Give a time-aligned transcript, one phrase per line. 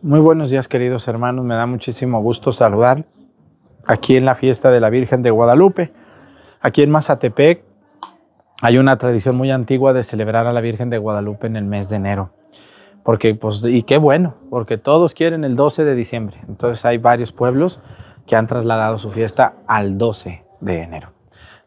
[0.00, 3.04] Muy buenos días queridos hermanos, me da muchísimo gusto saludar
[3.84, 5.92] aquí en la fiesta de la Virgen de Guadalupe.
[6.60, 7.64] Aquí en Mazatepec
[8.62, 11.88] hay una tradición muy antigua de celebrar a la Virgen de Guadalupe en el mes
[11.88, 12.30] de enero.
[13.02, 16.36] Porque, pues, y qué bueno, porque todos quieren el 12 de diciembre.
[16.46, 17.80] Entonces hay varios pueblos
[18.24, 21.10] que han trasladado su fiesta al 12 de enero.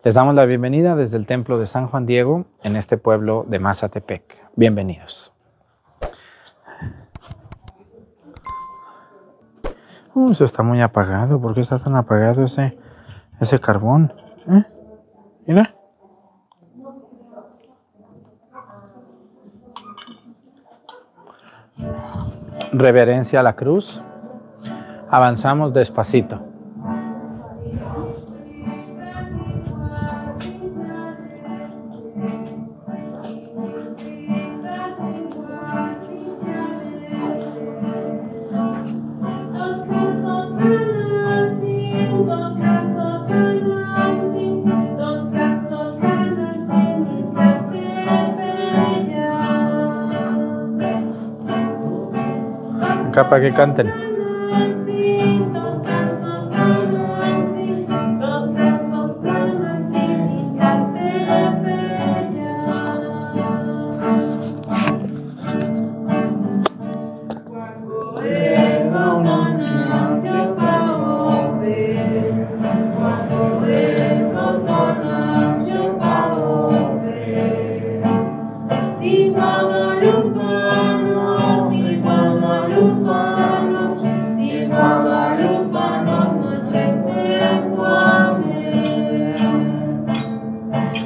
[0.06, 3.60] Les damos la bienvenida desde el Templo de San Juan Diego en este pueblo de
[3.60, 4.38] Mazatepec.
[4.56, 5.34] Bienvenidos.
[10.14, 11.40] Uh, eso está muy apagado.
[11.40, 12.78] ¿Por qué está tan apagado ese,
[13.40, 14.14] ese carbón?
[14.48, 14.64] ¿Eh?
[15.48, 15.74] Mira.
[22.74, 24.02] Reverencia a la cruz.
[25.10, 26.51] Avanzamos despacito.
[53.32, 54.11] Para que canten.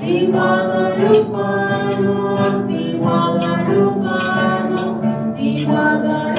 [0.06, 2.38] Divagar humano,
[5.34, 6.35] divagar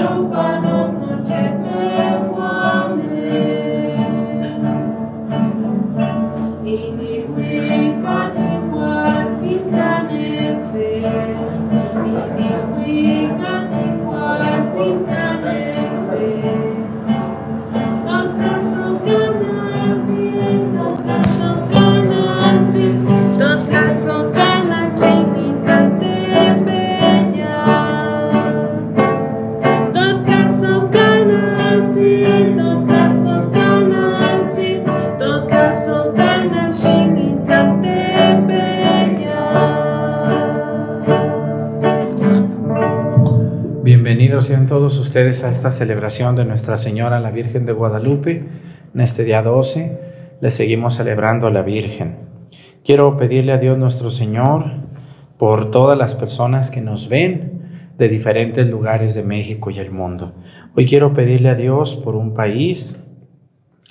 [44.87, 48.45] todos ustedes a esta celebración de Nuestra Señora la Virgen de Guadalupe.
[48.95, 49.99] En este día 12
[50.41, 52.19] le seguimos celebrando a la Virgen.
[52.85, 54.67] Quiero pedirle a Dios nuestro Señor
[55.39, 57.63] por todas las personas que nos ven
[57.99, 60.35] de diferentes lugares de México y el mundo.
[60.77, 63.01] Hoy quiero pedirle a Dios por un país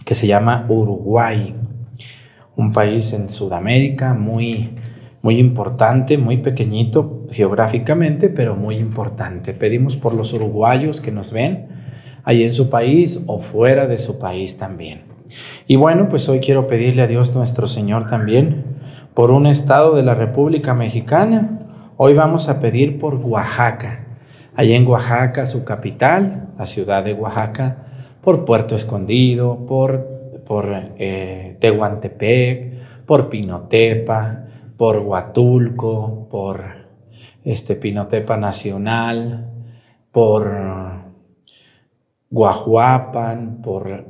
[0.05, 1.55] que se llama Uruguay,
[2.55, 4.71] un país en Sudamérica muy
[5.25, 9.53] muy importante, muy pequeñito geográficamente, pero muy importante.
[9.53, 11.67] Pedimos por los uruguayos que nos ven
[12.23, 15.03] ahí en su país o fuera de su país también.
[15.67, 18.63] Y bueno, pues hoy quiero pedirle a Dios nuestro Señor también
[19.13, 21.59] por un estado de la República Mexicana.
[21.97, 24.05] Hoy vamos a pedir por Oaxaca.
[24.55, 27.85] Allí en Oaxaca, su capital, la ciudad de Oaxaca,
[28.21, 34.45] por Puerto Escondido, por, por eh, Tehuantepec, por Pinotepa,
[34.77, 36.84] por Huatulco, por
[37.45, 39.51] este Pinotepa Nacional,
[40.11, 40.51] por
[42.29, 44.05] Guajuapan, por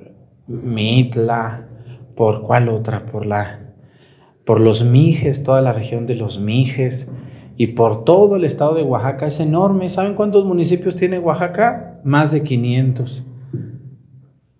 [0.48, 1.68] Mitla,
[2.16, 3.62] por cuál otra, por la
[4.46, 7.12] por los Mijes, toda la región de los Mijes
[7.58, 9.90] y por todo el estado de Oaxaca es enorme.
[9.90, 12.00] ¿Saben cuántos municipios tiene Oaxaca?
[12.04, 13.24] Más de 500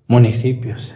[0.08, 0.96] municipios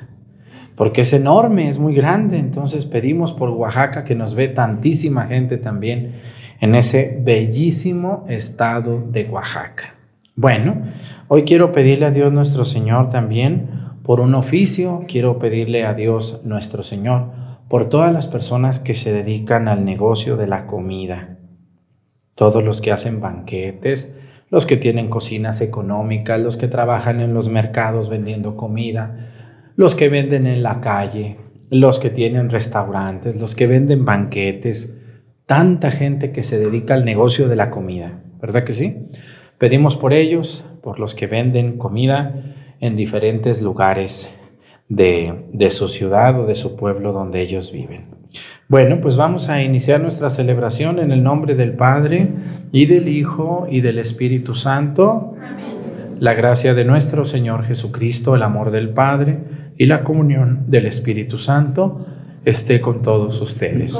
[0.79, 2.39] porque es enorme, es muy grande.
[2.39, 6.13] Entonces pedimos por Oaxaca que nos ve tantísima gente también
[6.59, 9.95] en ese bellísimo estado de Oaxaca.
[10.35, 10.83] Bueno,
[11.27, 13.69] hoy quiero pedirle a Dios nuestro Señor también
[14.03, 17.31] por un oficio, quiero pedirle a Dios nuestro Señor
[17.69, 21.37] por todas las personas que se dedican al negocio de la comida,
[22.35, 24.15] todos los que hacen banquetes,
[24.49, 29.17] los que tienen cocinas económicas, los que trabajan en los mercados vendiendo comida,
[29.75, 31.37] los que venden en la calle,
[31.69, 34.97] los que tienen restaurantes, los que venden banquetes,
[35.49, 38.97] tanta gente que se dedica al negocio de la comida, ¿verdad que sí?
[39.57, 42.35] Pedimos por ellos, por los que venden comida
[42.79, 44.29] en diferentes lugares
[44.89, 48.09] de, de su ciudad o de su pueblo donde ellos viven.
[48.67, 52.27] Bueno, pues vamos a iniciar nuestra celebración en el nombre del Padre
[52.71, 55.33] y del Hijo y del Espíritu Santo.
[56.19, 59.39] La gracia de nuestro Señor Jesucristo, el amor del Padre
[59.79, 62.05] y la comunión del Espíritu Santo
[62.45, 63.99] esté con todos ustedes.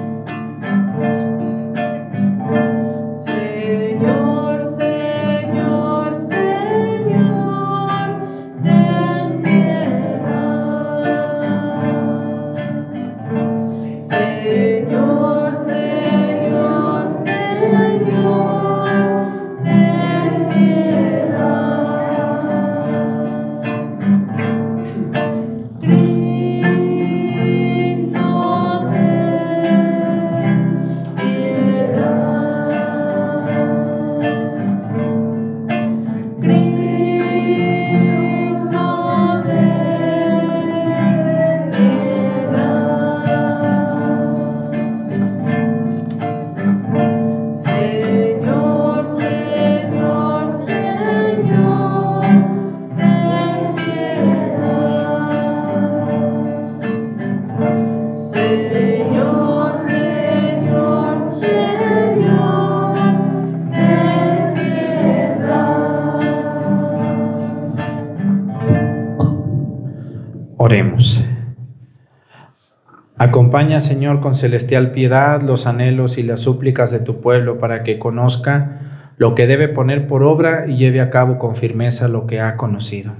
[73.71, 77.99] Acompaña, Señor, con celestial piedad los anhelos y las súplicas de tu pueblo para que
[77.99, 78.81] conozca
[79.15, 82.57] lo que debe poner por obra y lleve a cabo con firmeza lo que ha
[82.57, 83.13] conocido.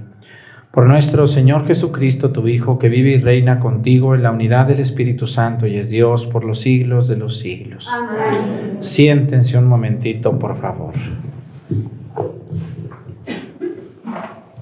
[0.70, 4.80] Por nuestro Señor Jesucristo, tu Hijo, que vive y reina contigo en la unidad del
[4.80, 7.88] Espíritu Santo y es Dios por los siglos de los siglos.
[7.90, 8.76] Amén.
[8.80, 10.92] Siéntense un momentito, por favor.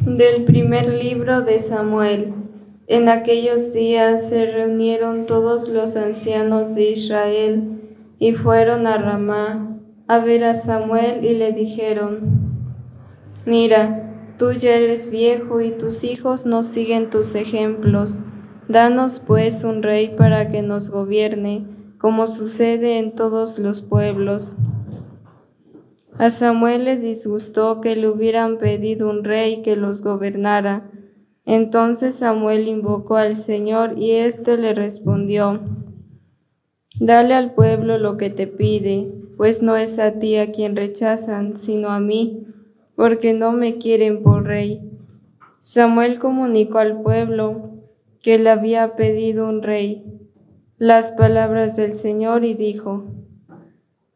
[0.03, 2.40] Del primer libro de Samuel.
[2.91, 7.81] En aquellos días se reunieron todos los ancianos de Israel
[8.19, 9.79] y fueron a Ramá
[10.09, 12.19] a ver a Samuel y le dijeron,
[13.47, 18.19] Mira, tú ya eres viejo y tus hijos no siguen tus ejemplos.
[18.67, 24.57] Danos pues un rey para que nos gobierne, como sucede en todos los pueblos.
[26.19, 30.90] A Samuel le disgustó que le hubieran pedido un rey que los gobernara
[31.53, 35.59] entonces Samuel invocó al Señor y éste le respondió,
[37.01, 41.57] Dale al pueblo lo que te pide, pues no es a ti a quien rechazan,
[41.57, 42.47] sino a mí,
[42.95, 44.81] porque no me quieren por rey.
[45.59, 47.71] Samuel comunicó al pueblo
[48.23, 50.05] que le había pedido un rey
[50.79, 53.07] las palabras del Señor y dijo,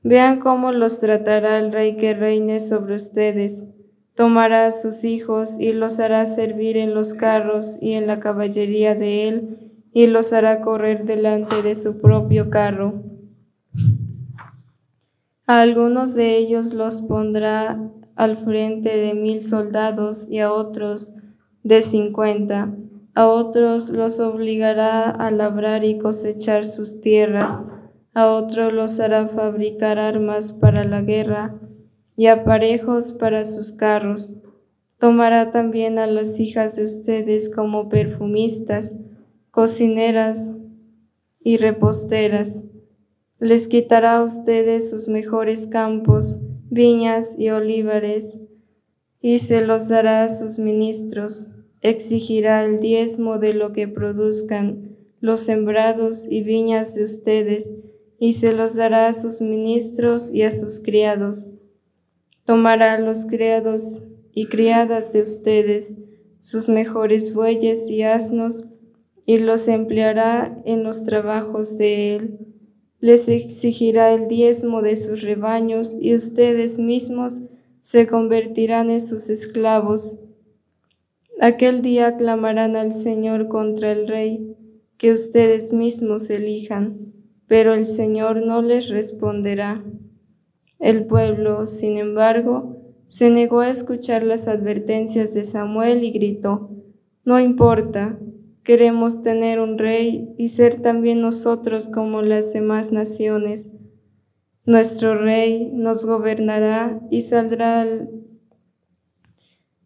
[0.04, 3.73] Vean cómo los tratará el rey que reine sobre ustedes
[4.14, 8.94] Tomará a sus hijos y los hará servir en los carros y en la caballería
[8.94, 9.58] de él,
[9.92, 13.02] y los hará correr delante de su propio carro.
[15.46, 21.12] A algunos de ellos los pondrá al frente de mil soldados y a otros
[21.64, 22.72] de cincuenta.
[23.14, 27.62] A otros los obligará a labrar y cosechar sus tierras.
[28.14, 31.58] A otros los hará fabricar armas para la guerra
[32.16, 34.32] y aparejos para sus carros.
[34.98, 38.96] Tomará también a las hijas de ustedes como perfumistas,
[39.50, 40.56] cocineras
[41.40, 42.62] y reposteras.
[43.38, 46.38] Les quitará a ustedes sus mejores campos,
[46.70, 48.40] viñas y olivares,
[49.20, 51.48] y se los dará a sus ministros.
[51.80, 57.74] Exigirá el diezmo de lo que produzcan los sembrados y viñas de ustedes,
[58.18, 61.48] y se los dará a sus ministros y a sus criados
[62.44, 65.96] Tomará los criados y criadas de ustedes,
[66.40, 68.64] sus mejores bueyes y asnos,
[69.24, 72.38] y los empleará en los trabajos de él.
[73.00, 77.40] Les exigirá el diezmo de sus rebaños, y ustedes mismos
[77.80, 80.16] se convertirán en sus esclavos.
[81.40, 84.56] Aquel día clamarán al Señor contra el rey,
[84.98, 87.12] que ustedes mismos elijan,
[87.46, 89.84] pero el Señor no les responderá.
[90.84, 92.76] El pueblo, sin embargo,
[93.06, 96.68] se negó a escuchar las advertencias de Samuel y gritó,
[97.24, 98.18] No importa,
[98.64, 103.72] queremos tener un rey y ser también nosotros como las demás naciones.
[104.66, 108.10] Nuestro rey nos gobernará y saldrá al,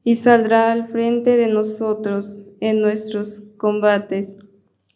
[0.03, 4.37] y saldrá al frente de nosotros en nuestros combates.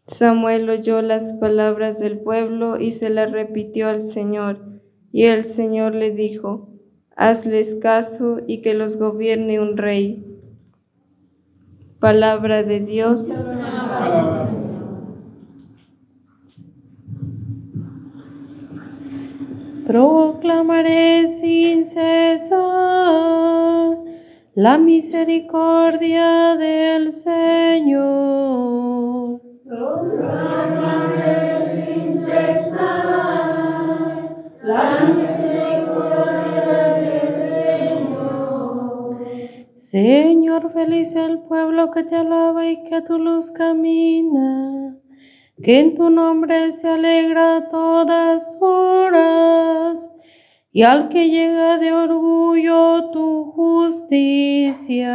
[0.08, 4.71] Samuel oyó las palabras del pueblo y se las repitió al Señor,
[5.12, 6.70] y el Señor le dijo,
[7.14, 10.24] hazles caso y que los gobierne un rey.
[12.00, 13.32] Palabra de Dios.
[19.86, 22.62] Proclamaré sin cesar
[24.54, 28.22] la misericordia del Señor.
[29.66, 31.12] Proclamaré
[31.74, 33.51] sin cesar
[38.12, 38.42] Señor.
[39.74, 44.92] Señor, feliz el pueblo que te alaba y que a tu luz camina
[45.62, 50.10] que en tu nombre se alegra todas horas,
[50.72, 55.12] y al que llega de orgullo tu justicia.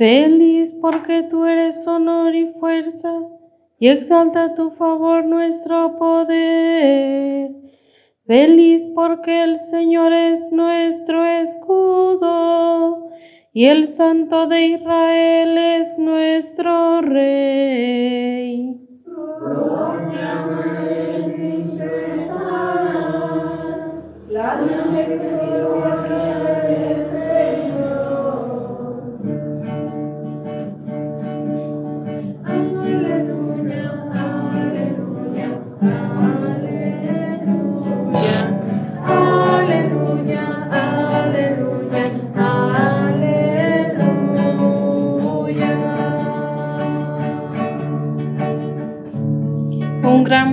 [0.00, 3.20] Feliz porque tú eres honor y fuerza,
[3.78, 7.50] y exalta tu favor nuestro poder.
[8.26, 13.10] Feliz porque el Señor es nuestro escudo
[13.52, 18.40] y el Santo de Israel es nuestro Rey.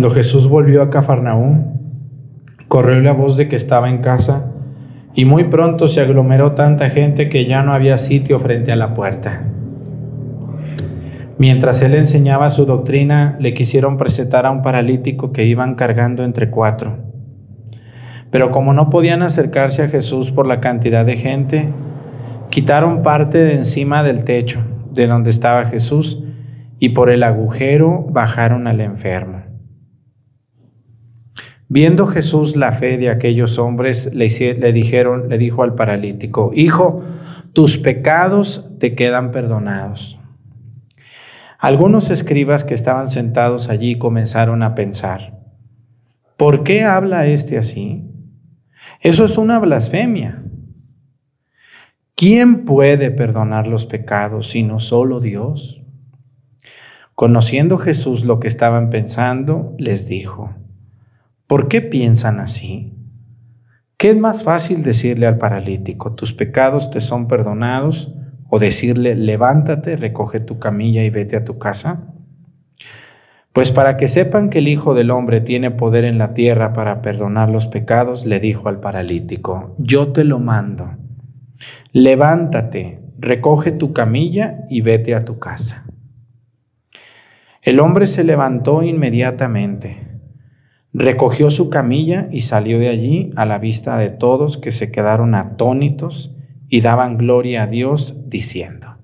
[0.00, 1.74] Cuando Jesús volvió a Cafarnaúm,
[2.68, 4.50] corrió la voz de que estaba en casa
[5.12, 8.94] y muy pronto se aglomeró tanta gente que ya no había sitio frente a la
[8.94, 9.44] puerta.
[11.36, 16.48] Mientras él enseñaba su doctrina, le quisieron presentar a un paralítico que iban cargando entre
[16.48, 16.96] cuatro.
[18.30, 21.74] Pero como no podían acercarse a Jesús por la cantidad de gente,
[22.48, 24.64] quitaron parte de encima del techo
[24.94, 26.22] de donde estaba Jesús
[26.78, 29.39] y por el agujero bajaron al enfermo.
[31.72, 37.04] Viendo Jesús la fe de aquellos hombres, le, dijeron, le dijo al paralítico, Hijo,
[37.52, 40.18] tus pecados te quedan perdonados.
[41.60, 45.38] Algunos escribas que estaban sentados allí comenzaron a pensar,
[46.36, 48.04] ¿por qué habla este así?
[49.00, 50.42] Eso es una blasfemia.
[52.16, 55.84] ¿Quién puede perdonar los pecados sino solo Dios?
[57.14, 60.56] Conociendo Jesús lo que estaban pensando, les dijo,
[61.50, 62.94] ¿Por qué piensan así?
[63.96, 68.14] ¿Qué es más fácil decirle al paralítico, tus pecados te son perdonados?
[68.48, 72.14] O decirle, levántate, recoge tu camilla y vete a tu casa.
[73.52, 77.02] Pues para que sepan que el Hijo del Hombre tiene poder en la tierra para
[77.02, 80.98] perdonar los pecados, le dijo al paralítico, yo te lo mando,
[81.90, 85.84] levántate, recoge tu camilla y vete a tu casa.
[87.60, 90.09] El hombre se levantó inmediatamente,
[90.92, 95.34] recogió su camilla y salió de allí a la vista de todos que se quedaron
[95.34, 96.34] atónitos
[96.68, 98.96] y daban gloria a Dios diciendo,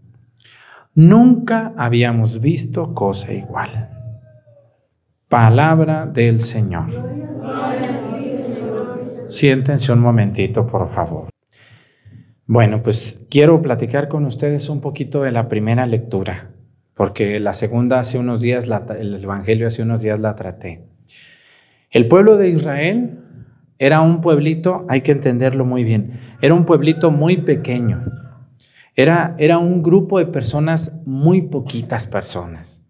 [0.94, 3.90] nunca habíamos visto cosa igual.
[5.28, 6.86] Palabra del Señor.
[9.28, 11.28] Siéntense un momentito, por favor.
[12.46, 16.52] Bueno, pues quiero platicar con ustedes un poquito de la primera lectura,
[16.94, 20.85] porque la segunda hace unos días, el Evangelio hace unos días la traté.
[21.90, 23.20] El pueblo de Israel
[23.78, 28.04] era un pueblito, hay que entenderlo muy bien, era un pueblito muy pequeño.
[28.94, 32.82] Era, era un grupo de personas, muy poquitas personas.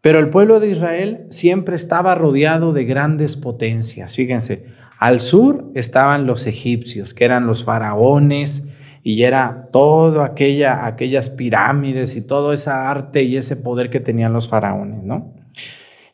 [0.00, 4.16] Pero el pueblo de Israel siempre estaba rodeado de grandes potencias.
[4.16, 4.66] Fíjense,
[4.98, 8.64] al sur estaban los egipcios, que eran los faraones,
[9.02, 14.32] y era todo aquella, aquellas pirámides y todo esa arte y ese poder que tenían
[14.32, 15.32] los faraones, ¿no?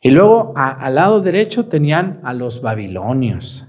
[0.01, 3.67] Y luego al lado derecho tenían a los babilonios.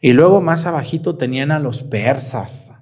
[0.00, 2.72] Y luego más abajito tenían a los persas.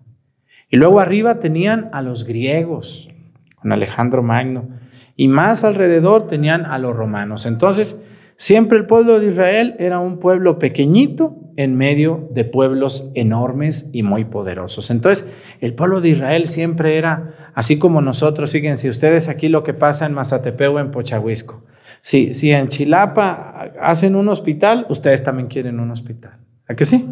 [0.69, 3.11] Y luego arriba tenían a los griegos,
[3.57, 4.69] con Alejandro Magno
[5.17, 7.47] y más alrededor tenían a los romanos.
[7.47, 7.97] Entonces,
[8.37, 14.03] siempre el pueblo de Israel era un pueblo pequeñito en medio de pueblos enormes y
[14.03, 14.91] muy poderosos.
[14.91, 15.29] Entonces,
[15.61, 18.53] el pueblo de Israel siempre era así como nosotros.
[18.53, 21.63] Fíjense ustedes aquí lo que pasa en Mazatepec o en Pochahuisco.
[22.05, 26.37] Si, en Chilapa hacen un hospital, ustedes también quieren un hospital.
[26.69, 27.09] ¿A qué sí?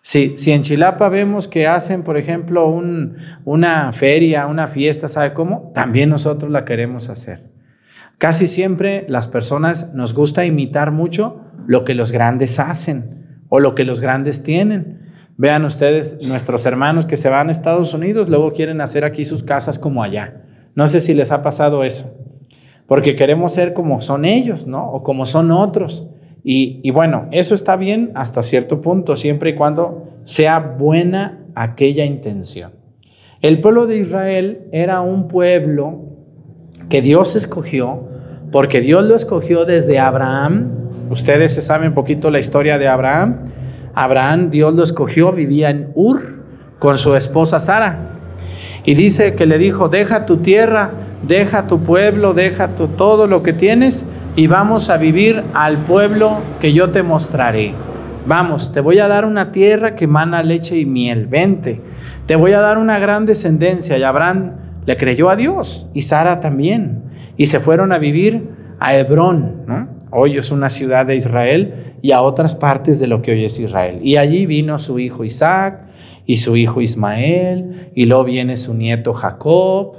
[0.00, 2.66] Si en Chilapa vemos que hacen, por ejemplo,
[3.44, 5.72] una feria, una fiesta, ¿sabe cómo?
[5.74, 7.52] También nosotros la queremos hacer.
[8.16, 13.74] Casi siempre las personas nos gusta imitar mucho lo que los grandes hacen o lo
[13.74, 15.02] que los grandes tienen.
[15.36, 19.42] Vean ustedes, nuestros hermanos que se van a Estados Unidos, luego quieren hacer aquí sus
[19.42, 20.42] casas como allá.
[20.74, 22.14] No sé si les ha pasado eso,
[22.86, 24.90] porque queremos ser como son ellos, ¿no?
[24.90, 26.06] O como son otros.
[26.46, 32.72] Y, bueno, eso está bien hasta cierto punto, siempre y cuando sea buena aquella intención.
[33.40, 36.02] El pueblo de Israel era un pueblo
[36.90, 38.08] que Dios escogió,
[38.52, 40.90] porque Dios lo escogió desde Abraham.
[41.08, 43.46] Ustedes se saben un poquito la historia de Abraham.
[43.94, 46.44] Abraham, Dios lo escogió, vivía en Ur
[46.78, 48.18] con su esposa Sara.
[48.84, 50.92] Y dice que le dijo, deja tu tierra,
[51.26, 54.06] deja tu pueblo, deja todo lo que tienes
[54.36, 57.74] y vamos a vivir al pueblo que yo te mostraré.
[58.26, 61.82] Vamos, te voy a dar una tierra que emana leche y miel, vente.
[62.26, 63.98] Te voy a dar una gran descendencia.
[63.98, 64.52] Y Abraham
[64.86, 67.02] le creyó a Dios y Sara también.
[67.36, 68.48] Y se fueron a vivir
[68.80, 73.32] a Hebrón, Hoy es una ciudad de Israel y a otras partes de lo que
[73.32, 73.98] hoy es Israel.
[74.00, 75.88] Y allí vino su hijo Isaac
[76.24, 79.96] y su hijo Ismael, y luego viene su nieto Jacob,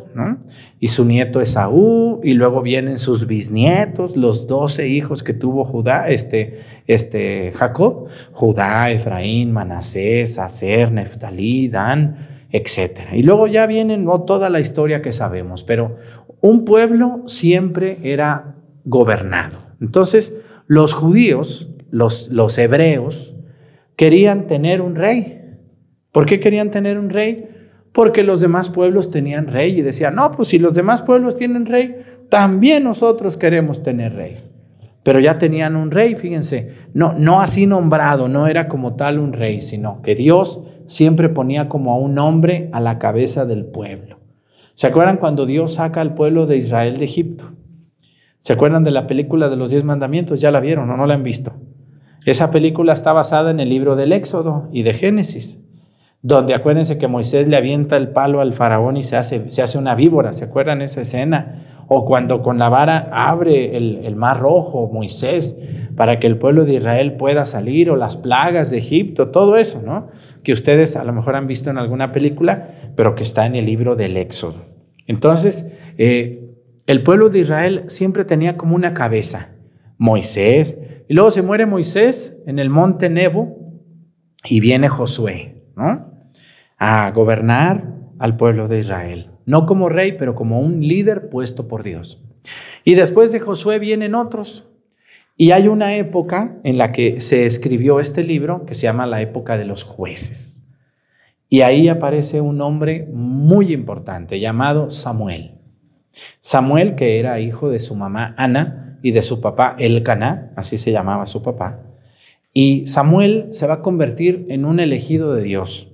[0.85, 6.09] y su nieto Esaú, y luego vienen sus bisnietos, los doce hijos que tuvo Judá,
[6.09, 12.17] este, este Jacob, Judá, Efraín, Manasés, Aser, Neftalí, Dan,
[12.51, 12.99] etc.
[13.13, 15.95] Y luego ya vienen toda la historia que sabemos, pero
[16.39, 19.57] un pueblo siempre era gobernado.
[19.81, 20.35] Entonces,
[20.67, 23.33] los judíos, los, los hebreos,
[23.95, 25.41] querían tener un rey.
[26.11, 27.54] ¿Por qué querían tener un rey?
[27.95, 31.65] Porque los demás pueblos tenían rey y decían, no, pues si los demás pueblos tienen
[31.65, 31.95] rey,
[32.27, 34.35] también nosotros queremos tener rey.
[35.01, 39.31] Pero ya tenían un rey, fíjense, no, no así nombrado, no era como tal un
[39.31, 44.19] rey, sino que Dios siempre ponía como a un hombre a la cabeza del pueblo.
[44.73, 47.53] ¿Se acuerdan cuando Dios saca al pueblo de Israel de Egipto?
[48.39, 50.41] ¿Se acuerdan de la película de los diez mandamientos?
[50.41, 51.53] ¿Ya la vieron o no la han visto?
[52.25, 55.64] Esa película está basada en el libro del Éxodo y de Génesis
[56.27, 59.77] donde acuérdense que Moisés le avienta el palo al faraón y se hace, se hace
[59.77, 61.83] una víbora, ¿se acuerdan esa escena?
[61.87, 65.55] O cuando con la vara abre el, el, mar rojo Moisés
[65.95, 69.83] para que el pueblo de Israel pueda salir, o las plagas de Egipto, todo eso,
[69.85, 70.07] ¿no?
[70.41, 73.67] Que ustedes a lo mejor han visto en alguna película, pero que está en el
[73.67, 74.65] libro del Éxodo.
[75.05, 76.55] Entonces, eh,
[76.87, 79.51] el pueblo de Israel siempre tenía como una cabeza,
[79.99, 80.75] Moisés,
[81.07, 83.59] y luego se muere Moisés en el monte Nebo
[84.43, 86.04] y viene Josué, ¿no?
[86.77, 89.31] A gobernar al pueblo de Israel.
[89.45, 92.21] No como rey, pero como un líder puesto por Dios.
[92.83, 94.65] Y después de Josué vienen otros.
[95.37, 99.21] Y hay una época en la que se escribió este libro que se llama la
[99.21, 100.61] época de los jueces.
[101.49, 105.59] Y ahí aparece un hombre muy importante llamado Samuel.
[106.39, 110.91] Samuel, que era hijo de su mamá Ana, y de su papá Elcaná, así se
[110.91, 111.81] llamaba su papá.
[112.53, 115.89] Y Samuel se va a convertir en un elegido de Dios.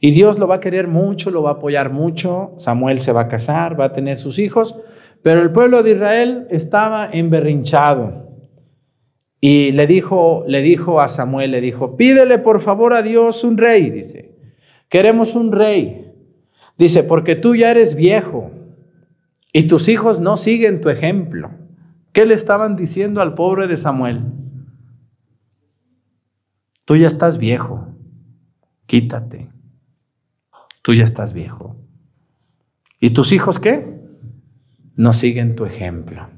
[0.00, 2.54] Y Dios lo va a querer mucho, lo va a apoyar mucho.
[2.58, 4.78] Samuel se va a casar, va a tener sus hijos,
[5.22, 8.22] pero el pueblo de Israel estaba emberrinchado.
[9.40, 13.58] Y le dijo, le dijo a Samuel, le dijo, pídele por favor a Dios un
[13.58, 14.36] rey, dice.
[14.88, 16.12] Queremos un rey.
[16.78, 18.50] Dice, porque tú ya eres viejo
[19.52, 21.50] y tus hijos no siguen tu ejemplo.
[22.12, 24.24] ¿Qué le estaban diciendo al pobre de Samuel?
[26.84, 27.88] Tú ya estás viejo,
[28.86, 29.51] quítate.
[30.82, 31.76] Tú ya estás viejo.
[33.00, 34.00] ¿Y tus hijos qué?
[34.94, 36.28] No siguen tu ejemplo.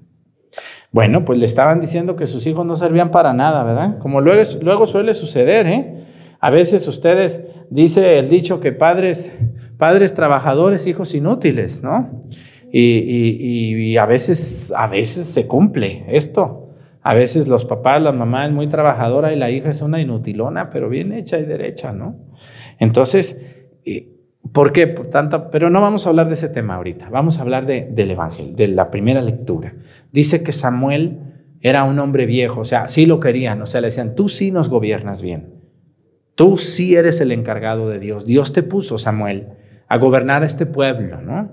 [0.92, 3.98] Bueno, pues le estaban diciendo que sus hijos no servían para nada, ¿verdad?
[3.98, 6.04] Como luego, luego suele suceder, ¿eh?
[6.40, 9.36] A veces ustedes, dice el dicho que padres,
[9.78, 12.24] padres trabajadores, hijos inútiles, ¿no?
[12.70, 16.70] Y, a, veces, a veces se cumple esto.
[17.02, 20.70] A veces los papás, la mamá es muy trabajadora y la hija es una inutilona,
[20.70, 22.16] pero bien hecha y derecha, ¿no?
[22.78, 23.40] Entonces,
[24.52, 24.86] ¿por qué?
[24.86, 28.10] Por tanto, pero no vamos a hablar de ese tema ahorita, vamos a hablar del
[28.10, 29.74] Evangelio, de la primera lectura.
[30.12, 31.18] Dice que Samuel
[31.60, 34.50] era un hombre viejo, o sea, sí lo querían, o sea, le decían, tú sí
[34.50, 35.54] nos gobiernas bien,
[36.34, 39.48] tú sí eres el encargado de Dios, Dios te puso, Samuel,
[39.88, 41.52] a gobernar a este pueblo, ¿no?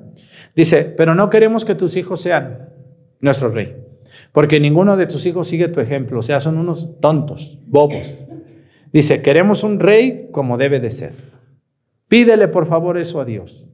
[0.55, 2.69] Dice, pero no queremos que tus hijos sean
[3.21, 3.77] nuestro rey,
[4.33, 8.25] porque ninguno de tus hijos sigue tu ejemplo, o sea, son unos tontos, bobos.
[8.91, 11.30] Dice, queremos un rey como debe de ser.
[12.11, 13.65] Pídele por favor eso a Dios.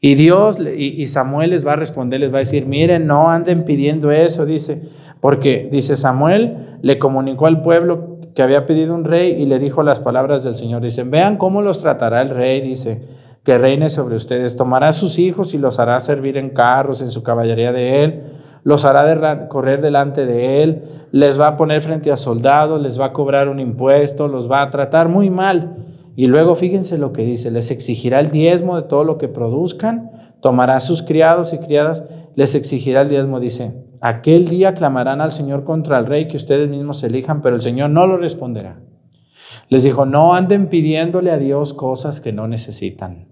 [0.00, 3.64] Y Dios y Samuel les va a responder, les va a decir, miren, no anden
[3.64, 4.82] pidiendo eso, dice,
[5.20, 9.84] porque dice Samuel le comunicó al pueblo que había pedido un rey y le dijo
[9.84, 10.82] las palabras del Señor.
[10.82, 13.02] Dicen, vean cómo los tratará el rey, dice
[13.44, 14.56] que reine sobre ustedes.
[14.56, 18.22] Tomará sus hijos y los hará servir en carros, en su caballería de él,
[18.64, 23.04] los hará correr delante de él, les va a poner frente a soldados, les va
[23.06, 25.84] a cobrar un impuesto, los va a tratar muy mal.
[26.18, 30.10] Y luego fíjense lo que dice, les exigirá el diezmo de todo lo que produzcan,
[30.42, 32.02] tomará sus criados y criadas,
[32.34, 36.68] les exigirá el diezmo, dice, aquel día clamarán al Señor contra el rey que ustedes
[36.68, 38.80] mismos elijan, pero el Señor no lo responderá.
[39.68, 43.28] Les dijo, no anden pidiéndole a Dios cosas que no necesitan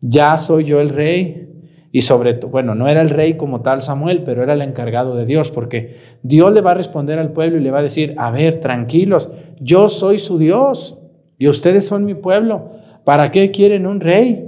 [0.00, 1.46] ya soy yo el rey.
[1.92, 5.16] Y sobre todo, bueno, no era el rey como tal Samuel, pero era el encargado
[5.16, 8.14] de Dios, porque Dios le va a responder al pueblo y le va a decir,
[8.16, 10.99] a ver, tranquilos, yo soy su Dios
[11.40, 12.72] y ustedes son mi pueblo.
[13.02, 14.46] ¿Para qué quieren un rey?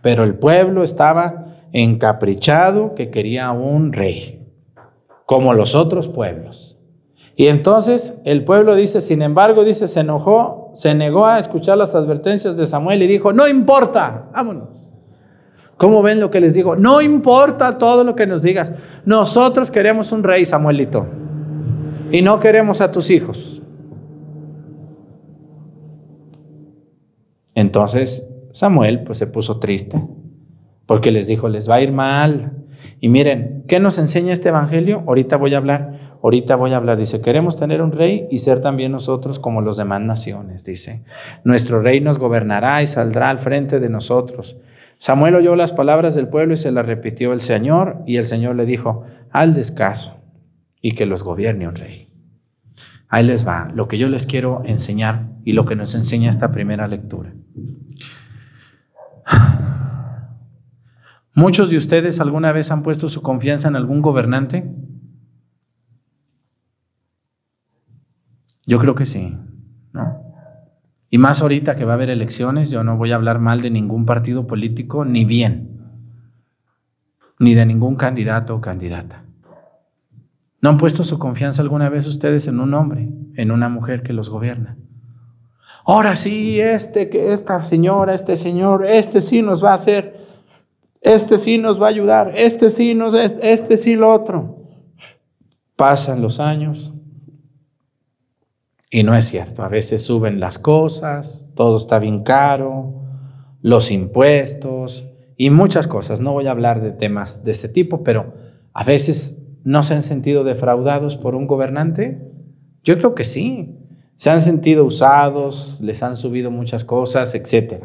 [0.00, 4.42] Pero el pueblo estaba encaprichado que quería un rey,
[5.26, 6.78] como los otros pueblos.
[7.36, 11.94] Y entonces el pueblo dice, sin embargo, dice, se enojó, se negó a escuchar las
[11.94, 14.70] advertencias de Samuel y dijo, no importa, vámonos.
[15.76, 16.74] ¿Cómo ven lo que les digo?
[16.74, 18.72] No importa todo lo que nos digas.
[19.04, 21.06] Nosotros queremos un rey, Samuelito.
[22.10, 23.61] Y no queremos a tus hijos.
[27.62, 30.04] Entonces Samuel pues se puso triste
[30.84, 32.64] porque les dijo, les va a ir mal.
[32.98, 35.04] Y miren, ¿qué nos enseña este evangelio?
[35.06, 36.16] Ahorita voy a hablar.
[36.24, 39.76] Ahorita voy a hablar, dice, queremos tener un rey y ser también nosotros como los
[39.76, 41.04] demás naciones, dice.
[41.44, 44.56] Nuestro rey nos gobernará y saldrá al frente de nosotros.
[44.98, 48.56] Samuel oyó las palabras del pueblo y se las repitió el Señor y el Señor
[48.56, 50.16] le dijo, al descaso
[50.80, 52.11] y que los gobierne un rey.
[53.12, 56.50] Ahí les va lo que yo les quiero enseñar y lo que nos enseña esta
[56.50, 57.34] primera lectura.
[61.34, 64.74] ¿Muchos de ustedes alguna vez han puesto su confianza en algún gobernante?
[68.64, 69.36] Yo creo que sí,
[69.92, 70.22] ¿no?
[71.10, 73.70] Y más ahorita que va a haber elecciones, yo no voy a hablar mal de
[73.70, 75.82] ningún partido político, ni bien,
[77.38, 79.26] ni de ningún candidato o candidata.
[80.62, 84.12] ¿No han puesto su confianza alguna vez ustedes en un hombre, en una mujer que
[84.12, 84.78] los gobierna?
[85.84, 90.20] Ahora sí, este, que esta señora, este señor, este sí nos va a hacer,
[91.00, 94.68] este sí nos va a ayudar, este sí nos, este sí lo otro.
[95.74, 96.94] Pasan los años,
[98.88, 103.02] y no es cierto, a veces suben las cosas, todo está bien caro,
[103.62, 106.20] los impuestos y muchas cosas.
[106.20, 108.34] No voy a hablar de temas de ese tipo, pero
[108.72, 112.30] a veces no se han sentido defraudados por un gobernante.
[112.82, 113.78] Yo creo que sí.
[114.16, 117.84] Se han sentido usados, les han subido muchas cosas, etc.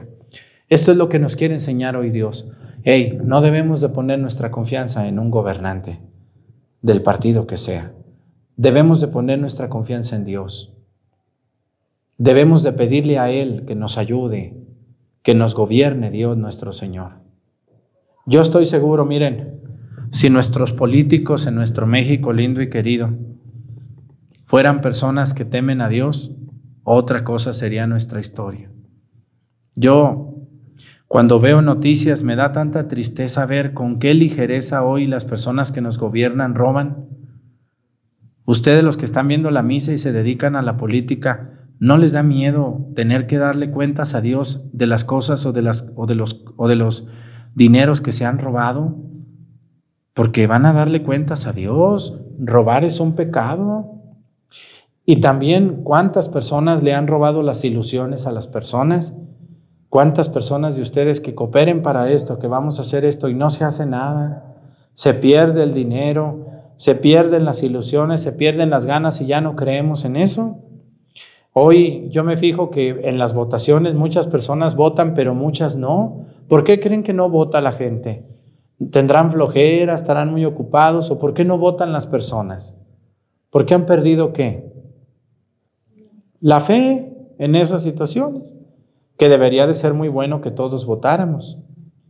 [0.70, 2.50] Esto es lo que nos quiere enseñar hoy Dios.
[2.84, 6.00] Hey, no debemos de poner nuestra confianza en un gobernante
[6.82, 7.94] del partido que sea.
[8.56, 10.74] Debemos de poner nuestra confianza en Dios.
[12.18, 14.58] Debemos de pedirle a Él que nos ayude,
[15.22, 17.20] que nos gobierne Dios nuestro Señor.
[18.26, 19.57] Yo estoy seguro, miren,
[20.18, 23.12] si nuestros políticos en nuestro México lindo y querido
[24.46, 26.32] fueran personas que temen a Dios,
[26.84, 28.72] otra cosa sería nuestra historia.
[29.76, 30.34] Yo,
[31.08, 35.82] cuando veo noticias, me da tanta tristeza ver con qué ligereza hoy las personas que
[35.82, 37.06] nos gobiernan roban.
[38.44, 42.14] Ustedes los que están viendo la misa y se dedican a la política, ¿no les
[42.14, 46.08] da miedo tener que darle cuentas a Dios de las cosas o de, las, o
[46.08, 47.06] de, los, o de los
[47.54, 49.07] dineros que se han robado?
[50.18, 52.20] Porque van a darle cuentas a Dios.
[52.40, 54.02] Robar es un pecado.
[55.06, 59.16] Y también cuántas personas le han robado las ilusiones a las personas.
[59.90, 63.52] ¿Cuántas personas de ustedes que cooperen para esto, que vamos a hacer esto y no
[63.52, 64.56] se hace nada?
[64.96, 69.56] Se pierde el dinero, se pierden las ilusiones, se pierden las ganas y ya no
[69.56, 70.58] creemos en eso.
[71.54, 76.26] Hoy yo me fijo que en las votaciones muchas personas votan, pero muchas no.
[76.48, 78.37] ¿Por qué creen que no vota la gente?
[78.92, 79.96] ¿Tendrán flojera?
[79.96, 81.10] ¿Estarán muy ocupados?
[81.10, 82.76] ¿O por qué no votan las personas?
[83.50, 84.72] ¿Por qué han perdido qué?
[86.40, 88.44] La fe en esas situaciones
[89.18, 91.58] que debería de ser muy bueno que todos votáramos.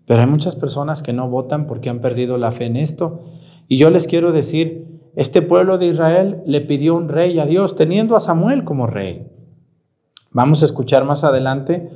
[0.06, 3.24] Pero hay muchas personas que no votan porque han perdido la fe en esto.
[3.68, 7.76] Y yo les quiero decir, este pueblo de Israel le pidió un rey a Dios,
[7.76, 9.28] teniendo a Samuel como rey.
[10.32, 11.90] Vamos a escuchar más adelante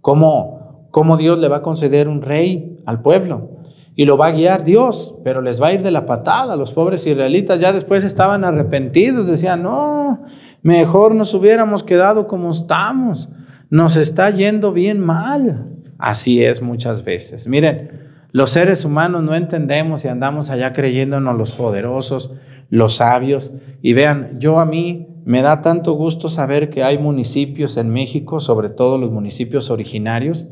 [0.00, 3.57] cómo, cómo Dios le va a conceder un rey al pueblo.
[3.98, 6.54] Y lo va a guiar Dios, pero les va a ir de la patada.
[6.54, 10.24] Los pobres israelitas ya después estaban arrepentidos, decían, no,
[10.62, 13.28] mejor nos hubiéramos quedado como estamos
[13.70, 15.66] nos está yendo bien mal.
[15.98, 17.48] Así es muchas veces.
[17.48, 22.32] Miren, los seres humanos no entendemos y andamos allá creyéndonos los poderosos,
[22.70, 23.52] los sabios.
[23.82, 28.40] Y vean, yo a mí me da tanto gusto saber que hay municipios en México,
[28.40, 30.46] sobre todo los municipios originarios,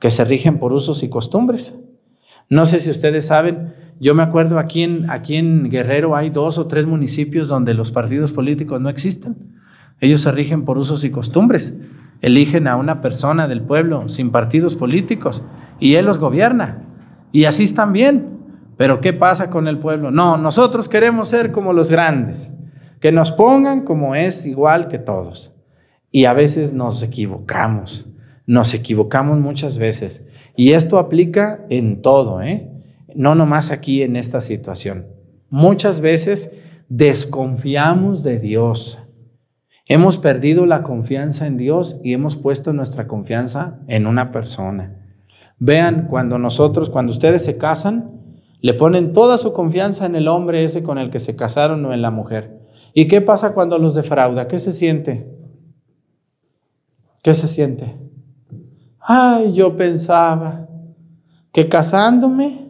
[0.00, 1.78] que se rigen por usos y costumbres.
[2.48, 6.58] No sé si ustedes saben, yo me acuerdo aquí en, aquí en Guerrero hay dos
[6.58, 9.36] o tres municipios donde los partidos políticos no existen.
[10.00, 11.74] Ellos se rigen por usos y costumbres
[12.20, 15.42] eligen a una persona del pueblo sin partidos políticos
[15.78, 16.82] y él los gobierna.
[17.32, 18.36] Y así están bien.
[18.76, 20.10] Pero ¿qué pasa con el pueblo?
[20.10, 22.52] No, nosotros queremos ser como los grandes,
[23.00, 25.54] que nos pongan como es igual que todos.
[26.10, 28.06] Y a veces nos equivocamos,
[28.46, 30.25] nos equivocamos muchas veces.
[30.56, 32.70] Y esto aplica en todo, ¿eh?
[33.14, 35.06] no nomás aquí en esta situación.
[35.50, 36.50] Muchas veces
[36.88, 38.98] desconfiamos de Dios
[39.88, 44.96] Hemos perdido la confianza en Dios y hemos puesto nuestra confianza en una persona.
[45.58, 48.10] Vean, cuando nosotros, cuando ustedes se casan,
[48.60, 51.94] le ponen toda su confianza en el hombre ese con el que se casaron o
[51.94, 52.66] en la mujer.
[52.94, 54.48] ¿Y qué pasa cuando los defrauda?
[54.48, 55.32] ¿Qué se siente?
[57.22, 57.96] ¿Qué se siente?
[59.08, 60.66] Ay, yo pensaba
[61.52, 62.66] que casándome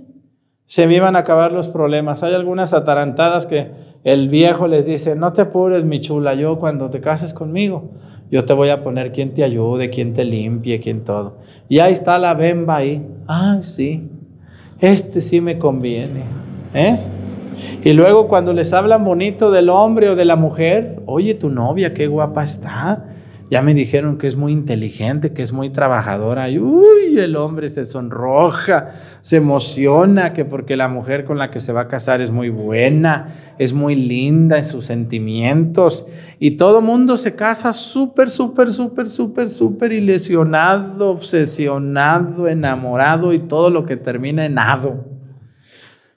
[0.67, 2.23] se me iban a acabar los problemas.
[2.23, 3.71] Hay algunas atarantadas que
[4.05, 7.93] el viejo les dice, no te apures, mi chula, yo cuando te cases conmigo,
[8.31, 11.39] yo te voy a poner quien te ayude, quien te limpie, quien todo.
[11.71, 13.07] Y ahí está la bemba ahí.
[13.27, 14.11] Ay, sí,
[14.79, 16.25] este sí me conviene.
[16.75, 16.99] ¿eh?
[17.83, 21.95] Y luego cuando les hablan bonito del hombre o de la mujer, oye, tu novia,
[21.95, 23.07] qué guapa está.
[23.49, 26.51] Ya me dijeron que es muy inteligente, que es muy trabajadora.
[26.51, 28.89] Y uy, el hombre se sonroja,
[29.23, 32.49] se emociona, que porque la mujer con la que se va a casar es muy
[32.49, 36.07] buena, es muy linda en sus sentimientos.
[36.41, 43.71] Y todo mundo se casa súper, súper, súper, súper, súper ilusionado, obsesionado, enamorado y todo
[43.71, 45.16] lo que termina en ado.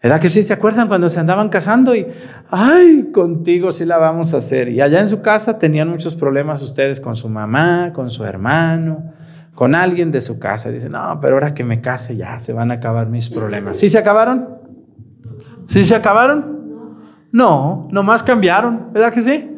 [0.01, 2.07] ¿Verdad que sí se acuerdan cuando se andaban casando y,
[2.49, 4.69] ay, contigo sí la vamos a hacer?
[4.69, 9.11] Y allá en su casa tenían muchos problemas ustedes con su mamá, con su hermano,
[9.55, 10.71] con alguien de su casa.
[10.71, 13.77] Dicen, no, pero ahora que me case ya se van a acabar mis problemas.
[13.77, 14.47] ¿Sí se acabaron?
[15.67, 16.97] ¿Sí se acabaron?
[17.33, 19.51] No, nomás cambiaron, ¿verdad que sí?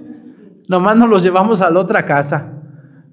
[0.67, 2.51] Nomás nos los llevamos a la otra casa.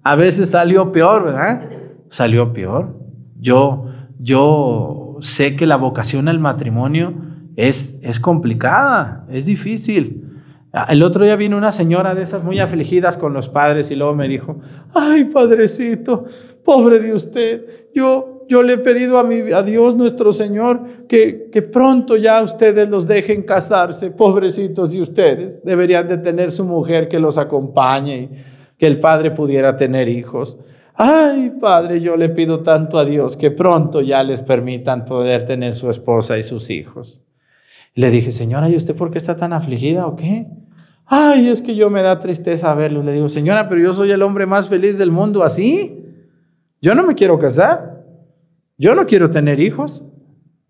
[0.02, 1.68] A veces salió peor, ¿verdad?
[2.08, 2.98] Salió peor.
[3.38, 3.84] Yo,
[4.18, 7.14] yo sé que la vocación al matrimonio
[7.56, 10.24] es, es complicada, es difícil.
[10.72, 13.96] Ah, el otro día vino una señora de esas muy afligidas con los padres y
[13.96, 14.60] luego me dijo,
[14.94, 16.26] ay padrecito,
[16.62, 21.48] pobre de usted, yo, yo le he pedido a, mi, a Dios nuestro Señor que,
[21.50, 27.08] que pronto ya ustedes los dejen casarse, pobrecitos de ustedes, deberían de tener su mujer
[27.08, 28.30] que los acompañe,
[28.76, 30.58] que el padre pudiera tener hijos.
[31.00, 35.76] Ay, Padre, yo le pido tanto a Dios que pronto ya les permitan poder tener
[35.76, 37.22] su esposa y sus hijos.
[37.94, 40.48] Le dije, señora, ¿y usted por qué está tan afligida o qué?
[41.06, 43.04] Ay, es que yo me da tristeza verlo.
[43.04, 46.04] Le digo, señora, pero yo soy el hombre más feliz del mundo así.
[46.82, 48.04] Yo no me quiero casar.
[48.76, 50.04] Yo no quiero tener hijos.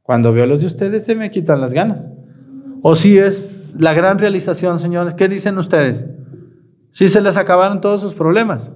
[0.03, 2.07] Cuando veo los de ustedes se me quitan las ganas.
[2.83, 5.15] ¿O si es la gran realización, señores?
[5.15, 6.05] ¿Qué dicen ustedes?
[6.93, 8.75] ¿Si se les acabaron todos sus problemas?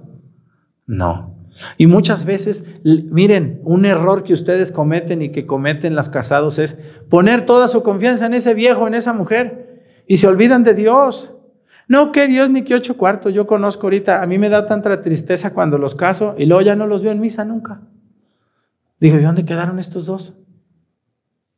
[0.87, 1.32] No.
[1.77, 6.77] Y muchas veces, miren, un error que ustedes cometen y que cometen los casados es
[7.09, 11.31] poner toda su confianza en ese viejo, en esa mujer, y se olvidan de Dios.
[11.87, 13.33] No, que Dios ni que ocho cuartos.
[13.33, 16.75] Yo conozco ahorita, a mí me da tanta tristeza cuando los caso y luego ya
[16.75, 17.81] no los veo en misa nunca.
[18.99, 20.33] Digo, ¿y dónde quedaron estos dos?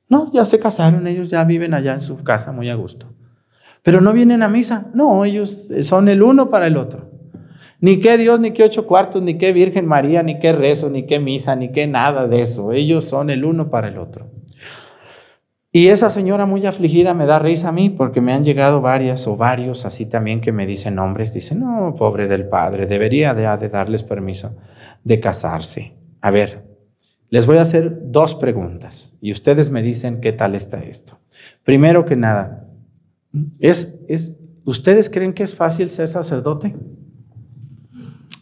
[0.10, 3.13] No, ya se casaron, ellos ya viven allá en su casa muy a gusto.
[3.81, 4.88] Pero no vienen a misa.
[4.93, 7.12] No, ellos son el uno para el otro.
[7.86, 11.04] Ni qué Dios, ni qué ocho cuartos, ni qué Virgen María, ni qué rezo, ni
[11.04, 12.71] qué misa, ni qué nada de eso.
[12.71, 14.32] Ellos son el uno para el otro.
[15.71, 19.28] Y esa señora muy afligida me da risa a mí porque me han llegado varias
[19.28, 21.32] o varios así también que me dicen nombres.
[21.32, 24.56] Dicen, no, pobre del padre, debería de, de darles permiso
[25.04, 25.93] de casarse.
[26.21, 26.65] A ver,
[27.30, 31.19] les voy a hacer dos preguntas y ustedes me dicen qué tal está esto.
[31.63, 32.67] Primero que nada,
[33.60, 36.76] ¿es, es, ¿ustedes creen que es fácil ser sacerdote?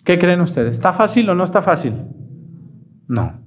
[0.03, 0.71] ¿Qué creen ustedes?
[0.71, 1.93] ¿Está fácil o no está fácil?
[3.07, 3.41] No.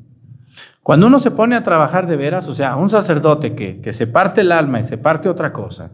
[0.82, 4.06] Cuando uno se pone a trabajar de veras, o sea, un sacerdote que, que se
[4.06, 5.92] parte el alma y se parte otra cosa,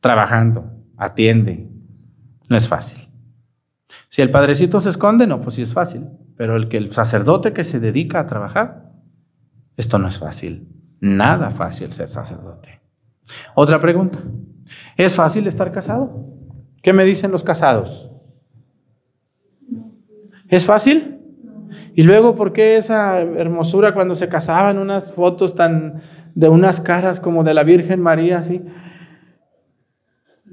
[0.00, 1.68] trabajando, atiende,
[2.48, 3.06] no es fácil.
[4.08, 6.06] Si el padrecito se esconde, no, pues sí es fácil.
[6.36, 8.92] Pero el que el sacerdote que se dedica a trabajar,
[9.76, 10.68] esto no es fácil.
[11.00, 12.80] Nada fácil ser sacerdote.
[13.54, 14.18] Otra pregunta.
[14.96, 16.24] ¿Es fácil estar casado?
[16.82, 18.10] ¿Qué me dicen los casados?
[20.48, 21.20] ¿Es fácil?
[21.94, 26.00] Y luego, ¿por qué esa hermosura cuando se casaban, unas fotos tan
[26.34, 28.62] de unas caras como de la Virgen María, así,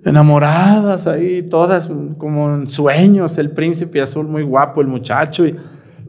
[0.05, 5.55] enamoradas ahí, todas como en sueños, el príncipe azul muy guapo, el muchacho, y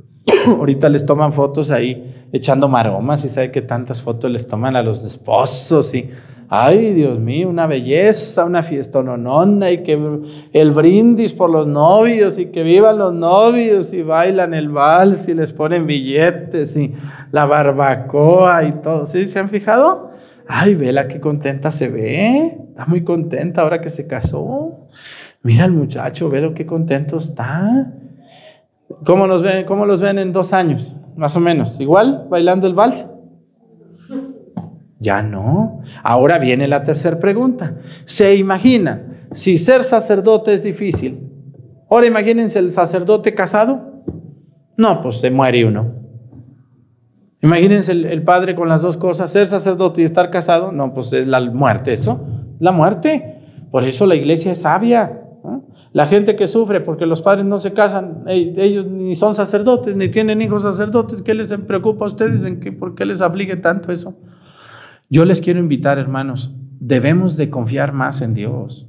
[0.47, 4.83] ahorita les toman fotos ahí echando maromas y sabe que tantas fotos les toman a
[4.83, 6.11] los esposos y
[6.49, 9.99] Ay, Dios mío, una belleza, una fiesta nonona y que
[10.53, 15.35] el brindis por los novios y que vivan los novios y bailan el vals y
[15.35, 16.93] les ponen billetes y
[17.33, 19.07] la barbacoa y todo.
[19.07, 20.11] ¿Sí se han fijado?
[20.47, 22.59] Ay, vela qué contenta se ve.
[22.71, 24.89] Está muy contenta ahora que se casó.
[25.43, 27.93] Mira el muchacho, velo qué contento está.
[29.07, 30.95] ¿Cómo, nos ven, ¿Cómo los ven en dos años?
[31.17, 31.81] Más o menos.
[31.81, 32.27] ¿Igual?
[32.29, 33.07] ¿Bailando el vals?
[34.99, 35.81] Ya no.
[36.03, 37.77] Ahora viene la tercera pregunta.
[38.05, 41.31] ¿Se imaginan si ser sacerdote es difícil?
[41.91, 44.03] Ahora imagínense el sacerdote casado.
[44.77, 46.05] No, pues se muere uno.
[47.43, 50.73] Imagínense el, padre con las dos cosas, ser sacerdote y estar casado.
[50.73, 52.27] No, pues es la muerte eso.
[52.59, 53.39] La muerte.
[53.71, 55.21] Por eso la iglesia es sabia.
[55.93, 60.09] La gente que sufre porque los padres no se casan, ellos ni son sacerdotes, ni
[60.09, 62.45] tienen hijos sacerdotes, ¿qué les preocupa a ustedes?
[62.45, 64.17] ¿En qué, ¿Por qué les aflige tanto eso?
[65.15, 68.89] Yo les quiero invitar, hermanos, debemos de confiar más en Dios.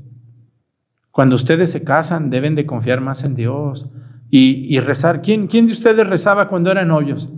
[1.11, 3.91] Cuando ustedes se casan, deben de confiar más en Dios
[4.31, 5.21] y, rezar.
[5.21, 7.29] ¿Quién, ¿Quién de ustedes rezaba cuando eran novios?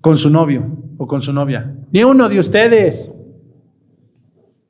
[0.00, 0.64] Con su novio
[0.96, 1.74] o con su novia.
[1.92, 3.12] Ni uno de ustedes.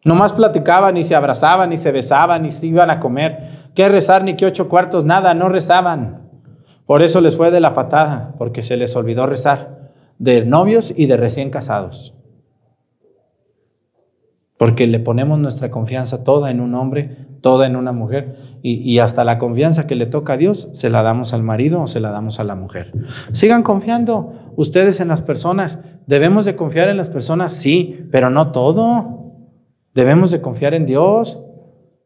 [0.05, 3.71] Nomás platicaban y se abrazaban y se besaban y se iban a comer.
[3.77, 5.05] ¿Qué rezar ni qué ocho cuartos?
[5.05, 6.29] Nada, no rezaban.
[6.85, 9.93] Por eso les fue de la patada, porque se les olvidó rezar.
[10.19, 12.18] De novios y de recién casados
[14.59, 19.23] porque le ponemos nuestra confianza toda en un hombre, toda en una mujer, y, hasta
[19.23, 22.11] la confianza que le toca a Dios se la damos al marido o se la
[22.11, 22.93] damos a la mujer.
[23.33, 25.79] Sigan confiando ustedes en las personas.
[26.09, 29.33] Debemos de confiar en las personas, sí, pero no todo.
[29.95, 31.41] Debemos de confiar en Dios.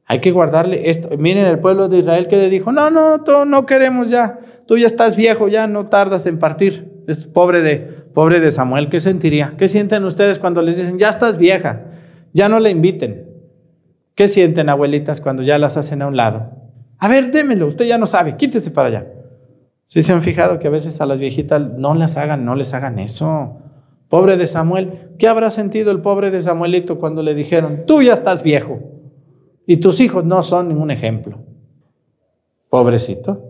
[0.04, 1.16] Hay que guardarle esto.
[1.16, 4.40] Miren el pueblo de Israel que le dijo, no, no, tú no queremos ya.
[4.66, 7.02] Tú ya estás viejo, ya no tardas en partir.
[7.08, 8.90] Es pobre de, pobre de Samuel.
[8.90, 9.54] ¿Qué sentiría?
[9.56, 11.86] ¿Qué sienten ustedes cuando les dicen, ya estás vieja?
[12.32, 13.28] Ya no le inviten.
[14.14, 16.50] ¿Qué sienten, abuelitas, cuando ya las hacen a un lado?
[16.98, 19.06] A ver, démelo, usted ya no sabe, quítese para allá.
[19.86, 22.72] Si se han fijado que a veces a las viejitas no las hagan, no les
[22.74, 23.58] hagan eso.
[24.08, 28.14] Pobre de Samuel, ¿qué habrá sentido el pobre de Samuelito cuando le dijeron, tú ya
[28.14, 28.80] estás viejo
[29.66, 31.40] y tus hijos no son ningún ejemplo?
[32.70, 33.42] Pobrecito,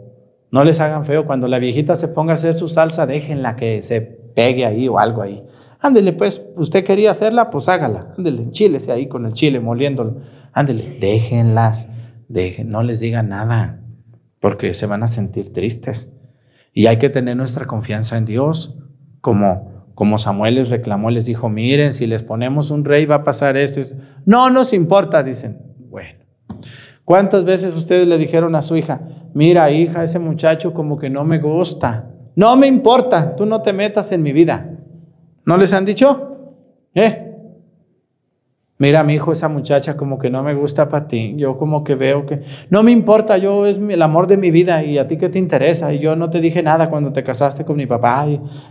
[0.50, 1.26] no les hagan feo.
[1.26, 4.98] Cuando la viejita se ponga a hacer su salsa, déjenla que se pegue ahí o
[4.98, 5.44] algo ahí.
[5.82, 8.14] Ándele, pues, usted quería hacerla, pues hágala.
[8.16, 10.18] Ándele, enchílese ahí con el chile moliéndolo.
[10.52, 11.88] Ándele, déjenlas,
[12.28, 13.82] dejen, no les diga nada,
[14.38, 16.08] porque se van a sentir tristes.
[16.72, 18.78] Y hay que tener nuestra confianza en Dios,
[19.20, 23.24] como, como Samuel les reclamó, les dijo, miren, si les ponemos un rey va a
[23.24, 23.80] pasar esto.
[24.24, 25.60] No nos importa, dicen.
[25.90, 26.20] Bueno,
[27.04, 29.00] ¿cuántas veces ustedes le dijeron a su hija,
[29.34, 32.08] mira hija, ese muchacho como que no me gusta?
[32.36, 34.71] No me importa, tú no te metas en mi vida.
[35.44, 36.36] ¿No les han dicho?
[36.94, 37.32] ¿Eh?
[38.82, 41.34] Mira, mi hijo, esa muchacha como que no me gusta para ti.
[41.36, 44.82] Yo como que veo que no me importa, yo es el amor de mi vida
[44.82, 45.92] y a ti qué te interesa.
[45.94, 48.26] Y yo no te dije nada cuando te casaste con mi papá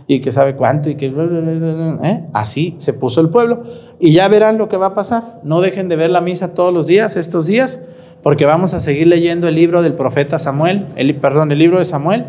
[0.06, 1.06] y, que sabe cuánto y que...
[1.06, 2.26] ¿eh?
[2.34, 3.62] Así se puso el pueblo.
[3.98, 5.40] Y ya verán lo que va a pasar.
[5.44, 7.80] No dejen de ver la misa todos los días, estos días,
[8.22, 11.86] porque vamos a seguir leyendo el libro del profeta Samuel, el, perdón, el libro de
[11.86, 12.26] Samuel,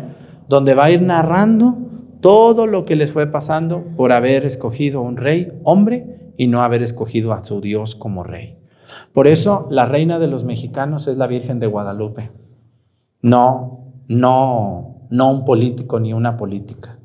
[0.48, 1.76] donde va a ir narrando
[2.20, 6.82] todo lo que les fue pasando por haber escogido un rey, hombre, y no haber
[6.82, 8.58] escogido a su Dios como rey.
[9.12, 12.30] Por eso la reina de los mexicanos es la Virgen de Guadalupe.
[13.22, 16.98] No, no, no un político ni una política.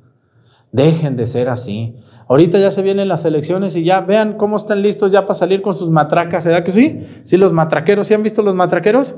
[0.72, 1.96] Dejen de ser así.
[2.28, 5.62] Ahorita ya se vienen las elecciones y ya vean cómo están listos ya para salir
[5.62, 7.08] con sus matracas, ¿verdad que sí?
[7.24, 9.16] Sí, los matraqueros, ¿sí han visto los matraqueros?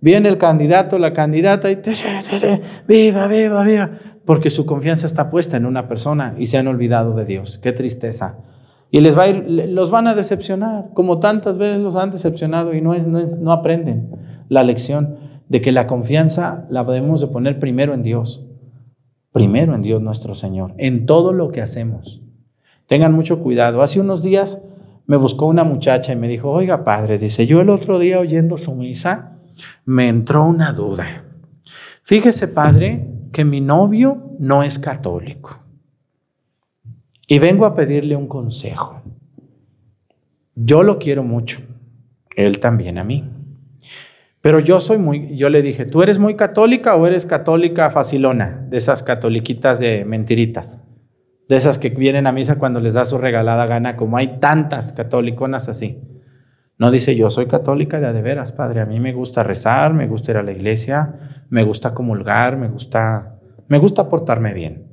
[0.00, 1.76] Viene el candidato, la candidata y
[2.88, 3.90] viva, viva, viva,
[4.24, 7.58] porque su confianza está puesta en una persona y se han olvidado de Dios.
[7.58, 8.38] Qué tristeza.
[8.90, 12.80] Y les va a los van a decepcionar, como tantas veces los han decepcionado y
[12.80, 14.10] no, es, no, aprenden
[14.48, 15.16] la lección
[15.48, 18.46] de que la confianza la debemos de poner primero en Dios,
[19.32, 22.22] primero en Dios nuestro Señor, en todo lo que hacemos.
[22.86, 23.82] Tengan mucho cuidado.
[23.82, 24.62] Hace unos días
[25.06, 28.58] me buscó una muchacha y me dijo, oiga padre, dice, yo el otro día oyendo
[28.58, 29.32] su misa,
[29.84, 31.24] me entró una duda.
[32.04, 35.58] Fíjese padre que mi novio no es católico.
[37.26, 39.02] Y vengo a pedirle un consejo.
[40.54, 41.60] Yo lo quiero mucho,
[42.36, 43.28] él también a mí.
[44.40, 48.64] Pero yo soy muy, yo le dije, ¿tú eres muy católica o eres católica facilona?
[48.70, 50.78] De esas catoliquitas de mentiritas.
[51.48, 54.92] De esas que vienen a misa cuando les da su regalada gana, como hay tantas
[54.92, 55.98] catoliconas así.
[56.78, 58.80] No dice, yo soy católica de a de veras, padre.
[58.80, 62.68] A mí me gusta rezar, me gusta ir a la iglesia, me gusta comulgar, me
[62.68, 63.38] gusta,
[63.68, 64.88] me gusta portarme bien.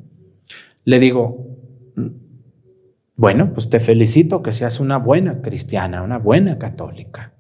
[0.84, 1.48] Le digo,
[3.16, 7.34] bueno, pues te felicito que seas una buena cristiana, una buena católica.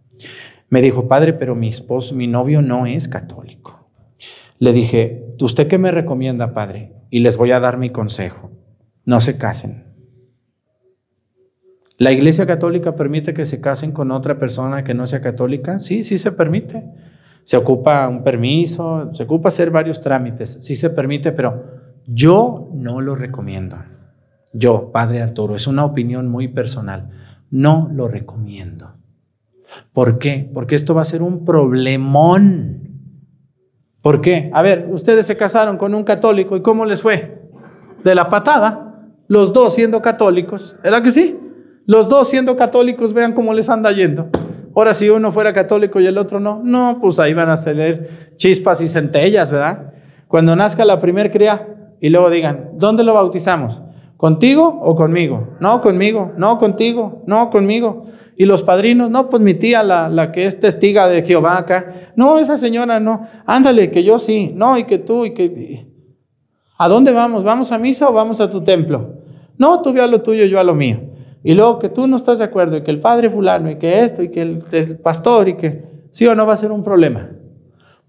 [0.69, 3.89] Me dijo, padre, pero mi esposo, mi novio no es católico.
[4.59, 6.93] Le dije, ¿usted qué me recomienda, padre?
[7.09, 8.51] Y les voy a dar mi consejo.
[9.05, 9.91] No se casen.
[11.97, 15.79] ¿La Iglesia Católica permite que se casen con otra persona que no sea católica?
[15.79, 16.83] Sí, sí se permite.
[17.43, 21.63] Se ocupa un permiso, se ocupa hacer varios trámites, sí se permite, pero
[22.05, 23.77] yo no lo recomiendo.
[24.53, 27.09] Yo, Padre Arturo, es una opinión muy personal.
[27.49, 28.93] No lo recomiendo.
[29.93, 30.49] ¿Por qué?
[30.53, 32.81] Porque esto va a ser un problemón.
[34.01, 34.49] ¿Por qué?
[34.53, 37.49] A ver, ustedes se casaron con un católico y ¿cómo les fue?
[38.03, 39.13] De la patada.
[39.27, 40.75] Los dos siendo católicos.
[40.83, 41.39] ¿Verdad que sí?
[41.85, 44.29] Los dos siendo católicos, vean cómo les anda yendo.
[44.75, 48.07] Ahora, si uno fuera católico y el otro no, no, pues ahí van a salir
[48.37, 49.93] chispas y centellas, ¿verdad?
[50.27, 51.67] Cuando nazca la primer cría
[51.99, 53.81] y luego digan, ¿dónde lo bautizamos?
[54.17, 55.57] ¿Contigo o conmigo?
[55.59, 56.31] No, conmigo.
[56.37, 57.23] No, contigo.
[57.25, 58.05] No, conmigo.
[58.37, 62.11] Y los padrinos, no, pues mi tía, la, la, que es testiga de Jehová acá.
[62.15, 63.27] No, esa señora no.
[63.47, 64.51] Ándale, que yo sí.
[64.55, 65.87] No, y que tú, y que...
[66.77, 67.43] ¿A dónde vamos?
[67.43, 69.15] ¿Vamos a misa o vamos a tu templo?
[69.57, 71.10] No, tú ve a lo tuyo, yo a lo mío.
[71.43, 74.03] Y luego que tú no estás de acuerdo, y que el padre fulano, y que
[74.03, 75.89] esto, y que el, el pastor, y que...
[76.11, 77.29] ¿Sí o no va a ser un problema?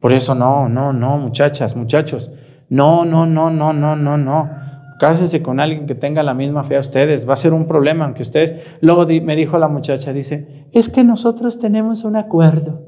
[0.01, 2.31] Por eso no, no, no, muchachas, muchachos.
[2.69, 4.51] No, no, no, no, no, no, no.
[4.99, 7.29] Cásense con alguien que tenga la misma fe a ustedes.
[7.29, 8.61] Va a ser un problema, aunque usted...
[8.81, 12.83] Luego me dijo la muchacha, dice, es que nosotros tenemos un acuerdo,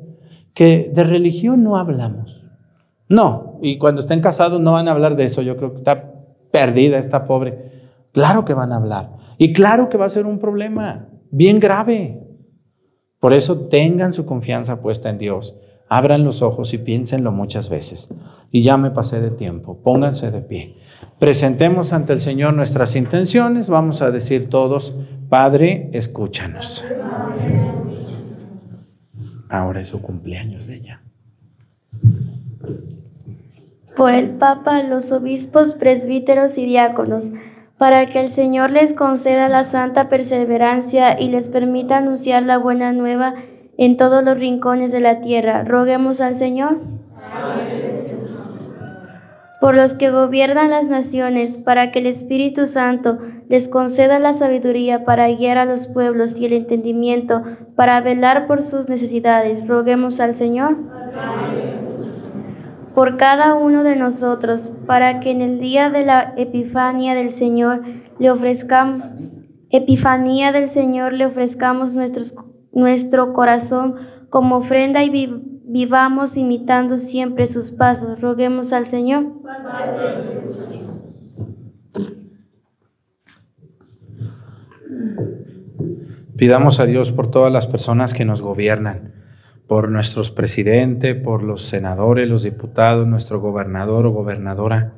[0.53, 2.45] que de religión no hablamos.
[3.09, 5.43] No, y cuando estén casados no van a hablar de eso.
[5.43, 6.13] Yo creo que está
[6.51, 7.73] perdida, está pobre.
[8.13, 9.11] Claro que van a hablar.
[9.39, 12.21] Y claro que va a ser un problema bien grave.
[13.21, 15.57] Por eso tengan su confianza puesta en Dios.
[15.89, 18.09] Abran los ojos y piénsenlo muchas veces.
[18.51, 19.81] Y ya me pasé de tiempo.
[19.83, 20.77] Pónganse de pie.
[21.19, 23.69] Presentemos ante el Señor nuestras intenciones.
[23.69, 24.97] Vamos a decir todos,
[25.29, 26.85] Padre, escúchanos.
[29.49, 31.03] Ahora es su cumpleaños de ella.
[33.97, 37.31] Por el Papa, los obispos, presbíteros y diáconos,
[37.85, 42.95] para que el Señor les conceda la santa perseverancia y les permita anunciar la buena
[42.95, 43.35] nueva
[43.77, 45.65] en todos los rincones de la tierra.
[45.65, 46.79] Roguemos al Señor.
[49.61, 53.19] Por los que gobiernan las naciones, para que el Espíritu Santo
[53.51, 57.43] les conceda la sabiduría para guiar a los pueblos y el entendimiento
[57.77, 59.69] para velar por sus necesidades.
[59.69, 60.79] Roguemos al Señor.
[62.95, 67.83] Por cada uno de nosotros, para que en el día de la Epifanía del Señor
[68.19, 69.03] le ofrezcamos
[69.77, 71.95] Epifanía del Señor le ofrezcamos
[72.71, 73.97] nuestro corazón
[74.31, 75.11] como ofrenda y
[75.65, 78.21] vivamos imitando siempre sus pasos.
[78.21, 79.33] Roguemos al Señor.
[86.37, 89.14] Pidamos a Dios por todas las personas que nos gobiernan,
[89.67, 94.93] por nuestros presidentes, por los senadores, los diputados, nuestro gobernador o gobernadora,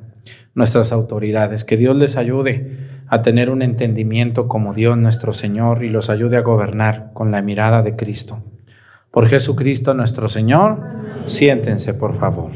[0.53, 1.63] nuestras autoridades.
[1.63, 6.37] Que Dios les ayude a tener un entendimiento como Dios nuestro Señor y los ayude
[6.37, 8.43] a gobernar con la mirada de Cristo.
[9.11, 10.83] Por Jesucristo nuestro Señor,
[11.25, 12.51] siéntense por favor.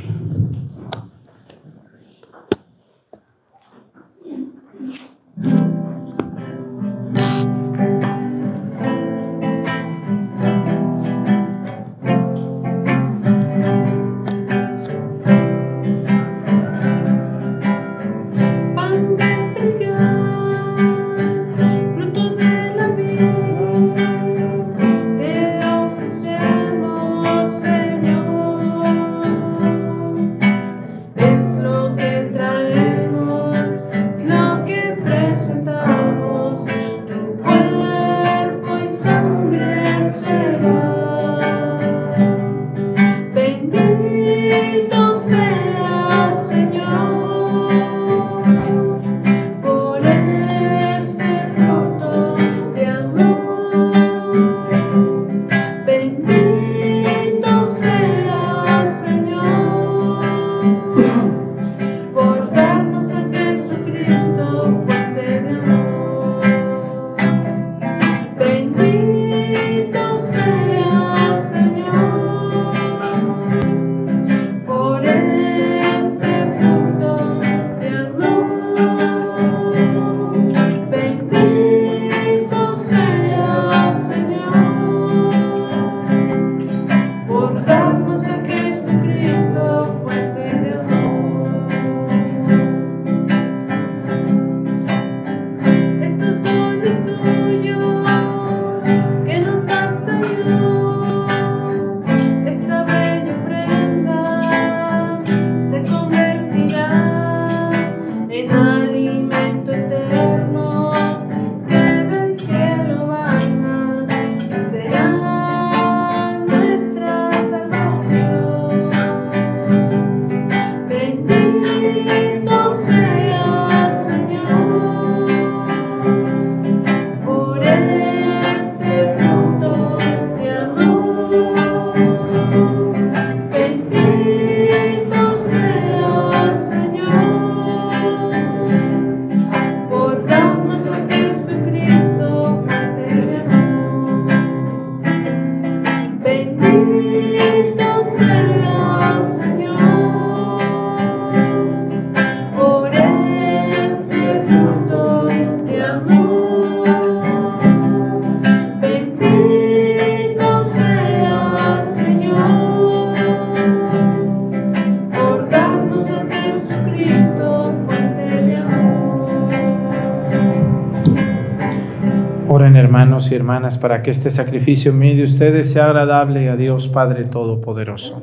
[173.41, 178.21] Hermanas, para que este sacrificio mío de ustedes sea agradable a Dios Padre Todopoderoso.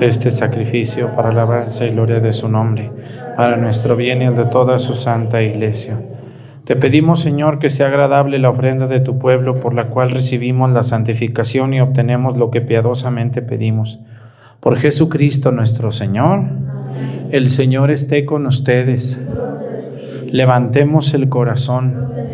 [0.00, 2.90] Este sacrificio para la alabanza y gloria de su nombre,
[3.36, 6.02] para nuestro bien y el de toda su santa iglesia.
[6.64, 10.70] Te pedimos, Señor, que sea agradable la ofrenda de tu pueblo por la cual recibimos
[10.72, 14.00] la santificación y obtenemos lo que piadosamente pedimos.
[14.58, 16.42] Por Jesucristo nuestro Señor,
[17.30, 19.20] el Señor esté con ustedes.
[20.26, 22.29] Levantemos el corazón.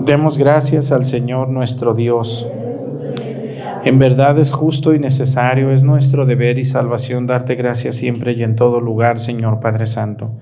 [0.00, 2.48] Demos gracias al Señor nuestro Dios.
[3.84, 8.42] En verdad es justo y necesario, es nuestro deber y salvación darte gracias siempre y
[8.42, 10.38] en todo lugar, Señor Padre Santo.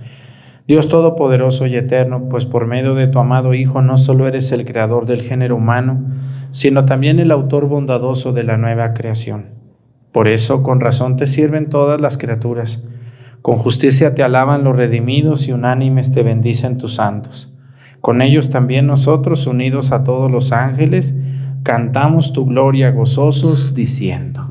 [0.68, 4.64] Dios Todopoderoso y Eterno, pues por medio de tu amado Hijo no solo eres el
[4.64, 6.04] creador del género humano,
[6.52, 9.46] sino también el autor bondadoso de la nueva creación.
[10.12, 12.84] Por eso, con razón te sirven todas las criaturas,
[13.42, 17.52] con justicia te alaban los redimidos y unánimes te bendicen tus santos.
[18.00, 21.14] Con ellos también nosotros, unidos a todos los ángeles,
[21.62, 24.50] cantamos tu gloria gozosos, diciendo.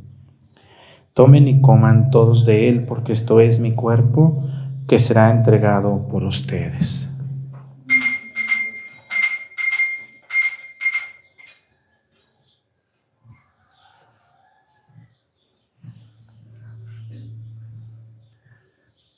[1.13, 4.43] Tomen y coman todos de él, porque esto es mi cuerpo
[4.87, 7.09] que será entregado por ustedes.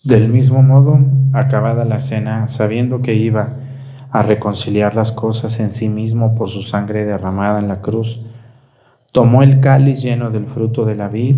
[0.03, 0.99] Del mismo modo,
[1.31, 3.53] acabada la cena, sabiendo que iba
[4.11, 8.21] a reconciliar las cosas en sí mismo por su sangre derramada en la cruz,
[9.11, 11.37] tomó el cáliz lleno del fruto de la vid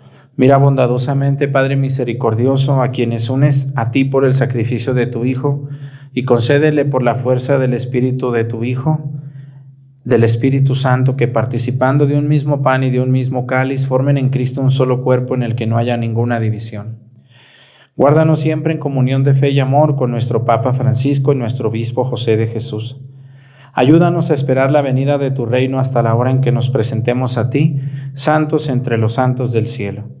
[0.37, 5.67] Mira bondadosamente, Padre misericordioso, a quienes unes a ti por el sacrificio de tu Hijo,
[6.13, 9.11] y concédele por la fuerza del Espíritu de tu Hijo,
[10.03, 14.17] del Espíritu Santo, que participando de un mismo pan y de un mismo cáliz, formen
[14.17, 16.99] en Cristo un solo cuerpo en el que no haya ninguna división.
[17.97, 22.05] Guárdanos siempre en comunión de fe y amor con nuestro Papa Francisco y nuestro Obispo
[22.05, 23.01] José de Jesús.
[23.73, 27.37] Ayúdanos a esperar la venida de tu reino hasta la hora en que nos presentemos
[27.37, 27.79] a ti,
[28.13, 30.20] santos entre los santos del cielo.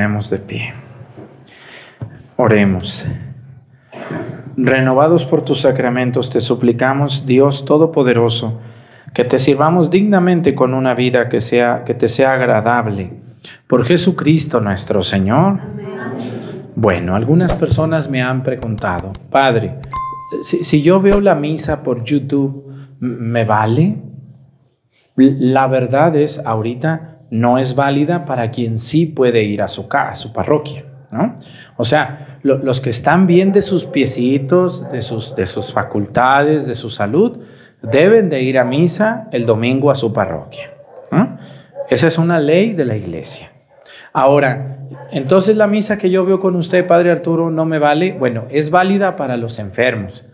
[0.00, 0.72] Ponemos de pie.
[2.36, 3.06] Oremos.
[4.56, 8.60] Renovados por tus sacramentos, te suplicamos, Dios Todopoderoso,
[9.12, 13.12] que te sirvamos dignamente con una vida que, sea, que te sea agradable.
[13.66, 15.60] Por Jesucristo nuestro Señor.
[16.76, 19.80] Bueno, algunas personas me han preguntado, Padre,
[20.42, 23.98] si, si yo veo la misa por YouTube, ¿me vale?
[25.16, 30.12] La verdad es, ahorita no es válida para quien sí puede ir a su casa,
[30.12, 31.38] a su parroquia, ¿no?
[31.76, 36.66] O sea, lo, los que están bien de sus piecitos, de sus, de sus facultades,
[36.66, 37.38] de su salud,
[37.82, 40.74] deben de ir a misa el domingo a su parroquia.
[41.88, 43.50] Esa es una ley de la iglesia.
[44.12, 44.78] Ahora,
[45.10, 48.12] entonces la misa que yo veo con usted, Padre Arturo, no me vale.
[48.12, 50.24] Bueno, es válida para los enfermos,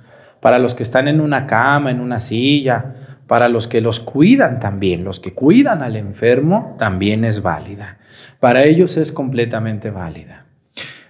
[0.41, 2.95] para los que están en una cama, en una silla,
[3.27, 7.99] para los que los cuidan también, los que cuidan al enfermo, también es válida.
[8.41, 10.47] Para ellos es completamente válida.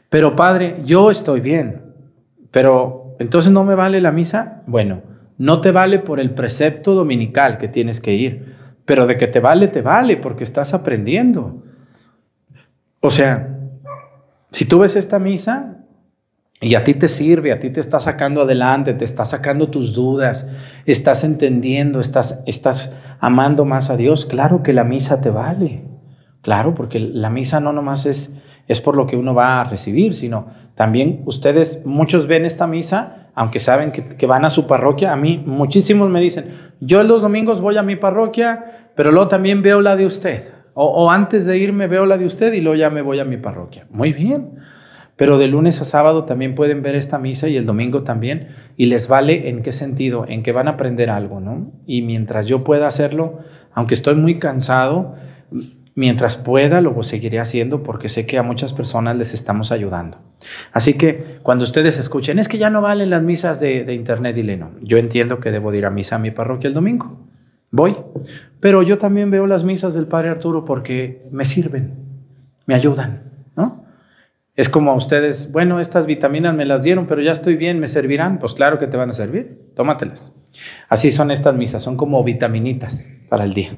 [0.08, 1.82] Pero Padre, yo estoy bien,
[2.50, 4.62] pero entonces no me vale la misa.
[4.66, 5.02] Bueno,
[5.38, 8.54] no te vale por el precepto dominical que tienes que ir,
[8.84, 11.62] pero de que te vale, te vale, porque estás aprendiendo.
[13.00, 13.58] O sea,
[14.50, 15.84] si tú ves esta misa
[16.60, 19.92] y a ti te sirve, a ti te está sacando adelante, te está sacando tus
[19.92, 20.48] dudas,
[20.86, 25.84] estás entendiendo, estás, estás amando más a Dios, claro que la misa te vale.
[26.40, 28.32] Claro, porque la misa no nomás es,
[28.68, 30.46] es por lo que uno va a recibir, sino
[30.76, 35.12] también ustedes, muchos ven esta misa, aunque saben que, van a su parroquia.
[35.12, 36.48] A mí, muchísimos me dicen,
[36.80, 40.54] yo los domingos voy a mi parroquia, pero luego también veo la de usted.
[40.72, 43.24] O, o antes de irme veo la de usted y luego ya me voy a
[43.24, 43.86] mi parroquia.
[43.90, 44.60] Muy bien.
[45.16, 48.86] Pero de lunes a sábado también pueden ver esta misa y el domingo también, y
[48.86, 51.72] les vale en qué sentido, en que van a aprender algo, ¿no?
[51.86, 53.38] Y mientras yo pueda hacerlo,
[53.72, 55.16] aunque estoy muy cansado,
[55.94, 60.18] mientras pueda lo seguiré haciendo porque sé que a muchas personas les estamos ayudando.
[60.72, 64.36] Así que cuando ustedes escuchen, es que ya no valen las misas de, de internet,
[64.36, 64.72] dile no.
[64.82, 67.26] Yo entiendo que debo ir a misa a mi parroquia el domingo.
[67.70, 67.96] Voy.
[68.60, 71.94] Pero yo también veo las misas del Padre Arturo porque me sirven,
[72.66, 73.25] me ayudan.
[74.56, 77.88] Es como a ustedes, bueno, estas vitaminas me las dieron, pero ya estoy bien, ¿me
[77.88, 78.38] servirán?
[78.38, 80.32] Pues claro que te van a servir, tómatelas.
[80.88, 83.76] Así son estas misas, son como vitaminitas para el día.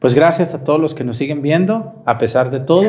[0.00, 2.84] Pues gracias a todos los que nos siguen viendo, a pesar de todo,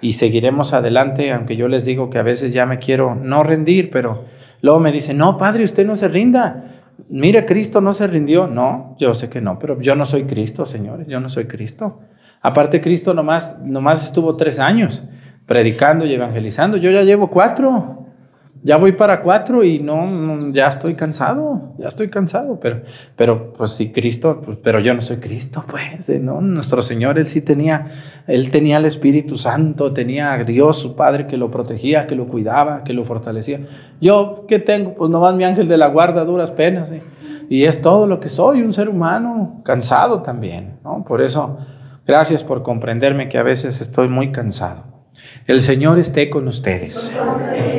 [0.00, 3.90] y seguiremos adelante, aunque yo les digo que a veces ya me quiero no rendir,
[3.90, 4.24] pero
[4.62, 6.80] luego me dicen, no, padre, usted no se rinda.
[7.10, 8.46] Mire, Cristo no se rindió.
[8.46, 12.00] No, yo sé que no, pero yo no soy Cristo, señores, yo no soy Cristo.
[12.40, 15.04] Aparte, Cristo nomás, nomás estuvo tres años
[15.50, 16.76] predicando y evangelizando.
[16.76, 18.06] Yo ya llevo cuatro.
[18.62, 22.82] Ya voy para cuatro y no, ya estoy cansado, ya estoy cansado, pero,
[23.16, 26.20] pero pues sí, Cristo, pues, pero yo no soy Cristo, pues, ¿eh?
[26.20, 26.42] ¿no?
[26.42, 27.86] Nuestro Señor, Él sí tenía,
[28.26, 32.28] Él tenía el Espíritu Santo, tenía a Dios, su Padre, que lo protegía, que lo
[32.28, 33.60] cuidaba, que lo fortalecía.
[33.98, 34.94] Yo, ¿qué tengo?
[34.94, 37.02] Pues nomás mi ángel de la guarda, duras penas, ¿eh?
[37.48, 41.02] y es todo lo que soy, un ser humano, cansado también, ¿no?
[41.02, 41.56] Por eso,
[42.06, 44.89] gracias por comprenderme que a veces estoy muy cansado.
[45.46, 47.12] El Señor esté con ustedes.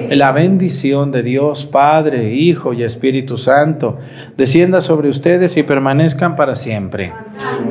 [0.10, 3.98] La bendición de Dios Padre, Hijo y Espíritu Santo
[4.38, 7.14] descienda sobre ustedes y permanezcan para siempre.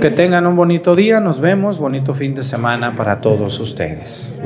[0.00, 4.38] Que tengan un bonito día, nos vemos, bonito fin de semana para todos ustedes.